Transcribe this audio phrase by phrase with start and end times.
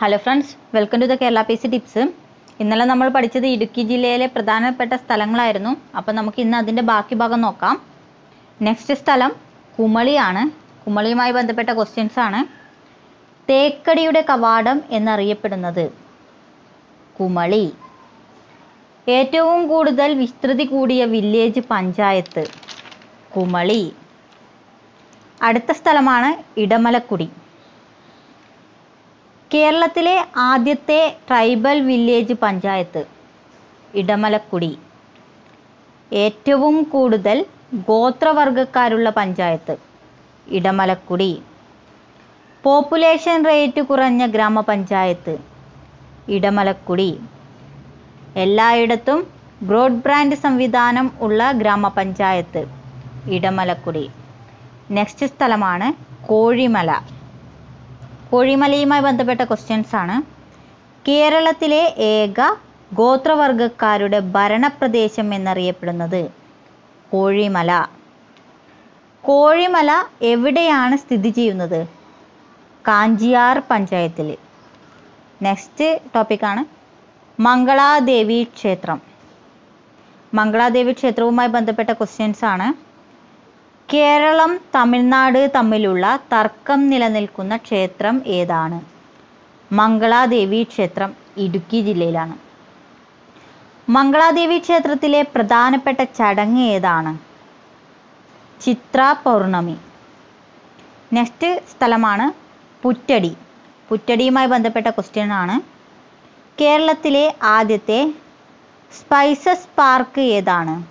[0.00, 2.02] Hello friends welcome to the Kerala P C tips
[2.60, 5.76] ഇന്നലെ നമ്മൾ പഠിച്ചത് ഇടുക്കി ജില്ലയിലെ പ്രധാനപ്പെട്ട സ്ഥലങ്ങളായിരുന്നു.
[5.96, 7.76] അപ്പം നമുക്ക് ഇന്ന് അതിന്റെ ബാക്കി ഭാഗം നോക്കാം.
[8.62, 9.32] നെക്സ്റ്റ് സ്ഥലം
[9.78, 10.42] കുമളിയാണ്.
[10.84, 12.40] കുമളിയുമായി ബന്ധപ്പെട്ട ക്വസ്റ്റ്യൻസ് ആണ്.
[13.50, 15.92] തേക്കടിയുടെ കവാടം എന്നറിയപ്പെടുന്നത്
[17.20, 17.72] കുമളി.
[19.06, 22.44] ഏറ്റവും കൂടുതൽ വിസ്തൃതി കൂടിയ വില്ലേജ് പഞ്ചായത്ത്
[23.36, 23.82] കുമളി.
[25.42, 27.28] അടുത്ത സ്ഥലമാണ് ഇടമലക്കുടി.
[29.54, 33.02] കേരളത്തിലെ ആദ്യത്തെ ട്രൈബൽ വില്ലേജ് പഞ്ചായത്ത്
[33.94, 34.78] ഇടമലക്കുടി.
[36.12, 39.76] ഏറ്റവും കൂടുതൽ ഗോത്രവർഗക്കാരുള്ള പഞ്ചായത്ത്
[40.48, 41.42] ഇടമലക്കുടി.
[42.64, 45.38] പോപ്പുലേഷൻ റേറ്റ് കുറഞ്ഞ ഗ്രാമപഞ്ചായത്ത്
[46.28, 47.20] ഇടമലക്കുടി.
[48.36, 49.26] എല്ലായിടത്തും
[49.62, 52.62] ബ്രോഡ്ബാൻഡ് സംവിധാനം ഉള്ള ഗ്രാമപഞ്ചായത്ത്
[53.30, 54.10] ഇടമലക്കുടി.
[54.90, 55.88] നെക്സ്റ്റ് സ്ഥലമാണ്
[56.26, 56.90] കോഴിമല.
[58.30, 60.16] കോഴിമലയുമായി ബന്ധപ്പെട്ട ക്വസ്റ്റ്യൻസ് ആണ്.
[61.08, 62.40] കേരളത്തിലെ ഏക
[62.94, 66.22] ഗോത്രവർഗക്കാരുടെ ഭരണപ്രദേശം എന്നറിയപ്പെടുന്നത്
[67.12, 67.70] കോഴിമല.
[69.24, 69.90] കോഴിമല
[70.22, 71.80] എവിടെയാണ് സ്ഥിതി ചെയ്യുന്നത്?
[72.88, 74.28] കാഞ്ചിയാർ പഞ്ചായത്തിൽ.
[75.42, 76.62] നെക്സ്റ്റ് ടോപ്പിക്കാണ്
[77.40, 78.98] മംഗളാദേവി ക്ഷേത്രം.
[80.34, 82.68] മംഗളാദേവി ക്ഷേത്രവുമായി ബന്ധപ്പെട്ട ക്വസ്റ്റ്യൻസ് ആണ്.
[83.92, 88.80] കേരളം തമിഴ്നാട് തമ്മിലുള്ള തർക്കം നിലനിൽക്കുന്ന ക്ഷേത്രം ഏതാണ്?
[89.72, 92.36] മംഗളാദേവി ക്ഷേത്രം ഇടുക്കി ജില്ലയിലാണ്.
[93.88, 97.18] മംഗളാദേവി ക്ഷേത്രത്തിലെ പ്രധാനപ്പെട്ട ചടങ്ങ് ഏതാണ്?
[98.62, 99.76] ചിത്ര പൗർണമി.
[101.12, 102.32] നെക്സ്റ്റ് സ്ഥലമാണ്
[102.82, 103.36] പുറ്റടി.
[103.88, 105.60] പുറ്റടിയുമായി ബന്ധപ്പെട്ട ക്വസ്റ്റ്യൻ ആണ്.
[106.60, 108.14] കേരളത്തിലെ ആദ്യത്തെ
[108.92, 110.86] സ്പൈസസ് പാർക്ക് ഏതാണ്?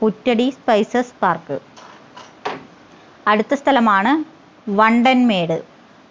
[0.00, 1.58] പുറ്റടി സ്പൈസസ് പാർക്ക്
[3.30, 4.12] അടുത്ത സ്ഥലമാണ്
[4.78, 5.56] വണ്ടൻമേട്.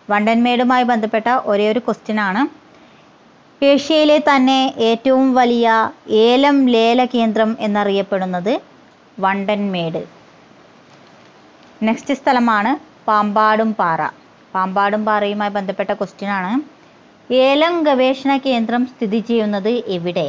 [0.10, 2.42] വണ്ടൻമേടുമായി ബന്ധപ്പെട്ട ഒരേ ഒരു ക്വസ്റ്റ്യൻ ആണ്
[3.62, 5.68] ഏഷ്യയിലെ തന്നെ ഏറ്റവും വലിയ
[6.26, 8.54] ഏലം ലേല കേന്ദ്രം എന്നറിയപ്പെടുന്നത്
[9.18, 10.02] വണ്ടൻമേട്.
[11.88, 12.72] നെക്സ്റ്റ് സ്ഥലമാണ്
[13.08, 14.02] പാമ്പാടും പാറ
[14.54, 16.52] പാമ്പാടും പാറയുമായി ബന്ധപ്പെട്ട ക്വസ്റ്റ്യൻ ആണ്
[17.30, 20.28] ഏലം ഗവേഷണ കേന്ദ്രം സ്ഥിതി ചെയ്യുന്നത് എവിടെ?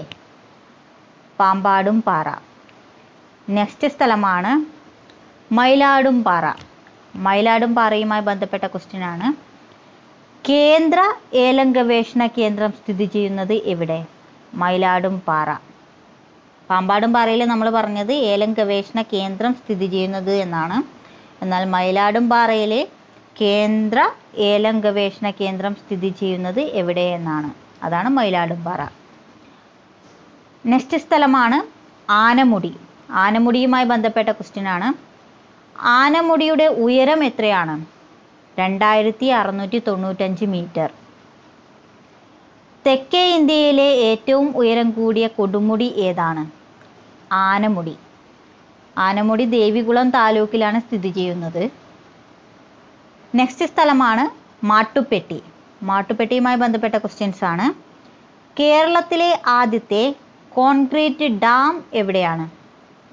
[1.39, 2.29] പാമ്പാടും പാറ
[3.49, 4.53] നെക്സ്റ്റ് സ്ഥലമാണ്
[5.51, 6.45] മയിലാടും പാറ
[7.15, 9.33] മയിലാടും പാറയുമായി ബന്ധപ്പെട്ട ക്വസ്റ്റ്യൻ ആണ്.
[10.49, 11.01] കേന്ദ്ര
[11.35, 14.07] ഏലം ഗവേഷണ കേന്ദ്രം സ്ഥിതി ചെയ്യുന്നത് എവിടെ?
[14.55, 15.57] മയിലാടും പാറ.
[16.71, 20.83] പാമ്പാടും പാറയിൽ നമ്മൾ പറഞ്ഞത് ഏലം ഗവേഷണ കേന്ദ്രം സ്ഥിതി ചെയ്യുന്നത് എന്നാണ്.
[21.43, 22.89] എന്നാൽ മയിലാടും പാറയിലെ
[23.41, 27.55] കേന്ദ്ര ഏലം ഗവേഷണ കേന്ദ്രം സ്ഥിതി ചെയ്യുന്നത് എവിടെ എന്നാണ്.
[27.83, 28.81] അതാണ് മയിലാടും പാറ.
[30.67, 31.59] നെക്സ്റ്റ് സ്ഥലമാണ്
[32.11, 32.77] ആനമുടി.
[33.11, 35.10] ആനമുടിയുമായി ബന്ധപ്പെട്ട ക്വസ്റ്റ്യൻ ആണ്.
[35.83, 37.87] ആനമുടിയുടെ ഉയരം എത്രയാണ്?
[38.59, 40.91] രണ്ടായിരത്തി അറുന്നൂറ്റി തൊണ്ണൂറ്റഞ്ച് മീറ്റർ.
[42.87, 46.51] തെക്കേ ഇന്ത്യയിലെ ഏറ്റവും ഉയരം കൂടിയ കൊടുമുടി ഏതാണ്?
[47.33, 47.97] ആനമുടി.
[48.99, 51.71] ആനമുടി ദേവികുളം താലൂക്കിലാണ് സ്ഥിതി ചെയ്യുന്നത്.
[53.35, 54.31] നെക്സ്റ്റ് സ്ഥലമാണ്
[54.67, 55.43] മാട്ടുപ്പെട്ടി.
[55.83, 57.73] മാട്ടുപ്പെട്ടിയുമായി ബന്ധപ്പെട്ട ക്വസ്റ്റ്യൻസ് ആണ്.
[58.61, 60.15] കേരളത്തിലെ ആദ്യത്തെ
[60.51, 62.51] കോൺക്രീറ്റ് ഡാം എവിടെയാണ്?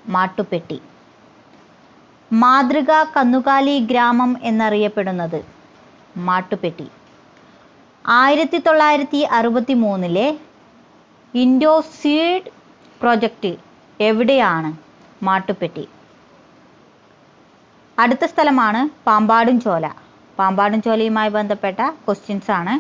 [0.10, 0.82] മാട്ടുപ്പെട്ടി.
[2.32, 5.40] മാതൃക കന്നുകാലി ഗ്രാമം എന്നറിയപ്പെടുന്നത്.
[6.18, 6.88] മാട്ടുപെട്ടി.
[8.06, 10.28] ആയിരത്തി തൊള്ളായിരത്തി അറുപത്തി മൂന്നിലെ
[11.34, 12.50] ഇൻഡോസീഡ്
[13.02, 13.52] പ്രൊജക്റ്റ്
[14.00, 14.70] എവിടെയാണ്?
[15.24, 15.86] മാട്ടുപെട്ടി.
[17.98, 19.86] അടുത്ത സ്ഥലമാണ് പാമ്പാടും ചോല
[20.40, 22.74] പാമ്പാടും ചോലയുമായി ബന്ധപ്പെട്ട ക്വസ്റ്റ്യൻസ് ആണ്.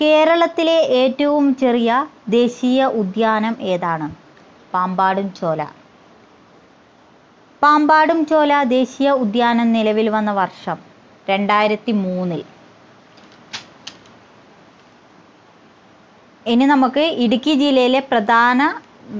[0.00, 1.90] കേരളത്തിലെ ഏറ്റവും ചെറിയ
[2.28, 4.08] ദേശീയ ഉദ്യാനം ഏതാണ്?
[4.74, 5.62] പാമ്പാടും ചോല
[7.62, 10.78] പാമ്പാടും ചോല ദേശീയ ഉദ്യാനം നിലവിൽ വന്ന വർഷം
[11.28, 12.42] രണ്ടായിരത്തി മൂന്നിൽ
[16.46, 18.60] ഇനി നമുക്ക് ഇടുക്കി ജില്ലയിലെ പ്രധാന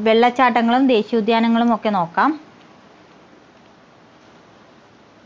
[0.05, 2.31] വെള്ളച്ചാട്ടങ്ങളും ദേശീയോദ്യാനങ്ങളും ഒക്കെ നോക്കാം.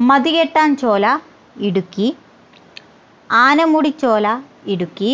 [0.00, 1.06] മതികെട്ടാൻ ചോല
[1.60, 2.08] ഇടുക്കി.
[3.30, 4.26] ആനമുടി ചോല
[4.66, 5.12] ഇടുക്കി.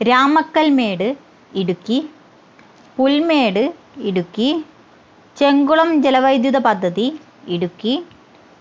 [0.00, 1.08] രാമക്കൽമേട്
[1.52, 1.98] ഇടുക്കി.
[2.96, 3.62] പുൽമേട്
[4.08, 4.48] ഇടുക്കി.
[5.36, 7.06] ചെങ്കുളം ജലവൈദ്യുത പദ്ധതി
[7.54, 7.94] ഇടുക്കി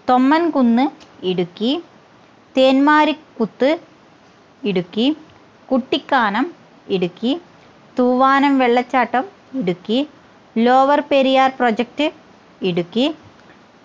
[0.08, 0.86] തൊമ്മൻകുന്ന്
[1.32, 1.72] ഇടുക്കി
[2.56, 3.70] തേന്മാരിക്കുത്ത്
[4.62, 5.08] ഇടുക്കി
[5.70, 6.46] കുട്ടിക്കാനം
[6.96, 7.32] ഇടുക്കി
[7.98, 9.26] തൂവാനം വെള്ളച്ചാട്ടം
[9.60, 10.00] Idukki
[10.56, 12.08] lower Periyar project
[12.62, 13.06] Idukki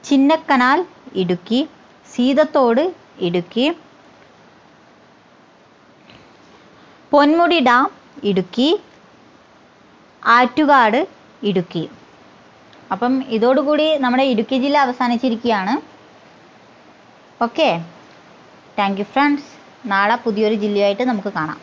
[0.04, 0.80] Chinnakanal
[1.22, 1.60] Idukki
[2.08, 2.84] Seethathodu
[3.26, 3.66] Idukki
[7.12, 7.86] Ponmudi dam
[8.30, 8.68] Idukki
[10.22, 11.00] Attukad
[11.48, 11.82] Idukki.
[12.92, 15.74] അപ്പം ഇതോടുകൂടി നമ്മുടെ ഇടുക്കി ജില്ല അവസാനിച്ചിരിക്കുകയാണ്.
[17.40, 17.68] ഓക്കെ
[18.78, 19.50] താങ്ക് യു ഫ്രണ്ട്സ്
[19.92, 21.60] നാളെ പുതിയൊരു ജില്ലയായിട്ട് നമുക്ക് കാണാം.